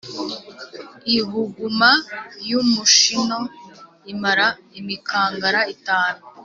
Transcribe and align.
ibuguma 1.17 1.89
y’umushino 2.49 3.39
imira 4.11 4.47
imikangara 4.79 5.61
itanu. 5.75 6.19